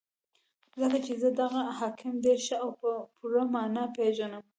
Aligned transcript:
ځکه 0.79 0.97
چې 1.05 1.13
زه 1.21 1.29
دغه 1.41 1.61
حاکم 1.79 2.13
ډېر 2.25 2.39
ښه 2.45 2.55
او 2.63 2.69
په 2.81 2.89
پوره 3.15 3.43
مانا 3.53 3.85
پېژنم. 3.95 4.43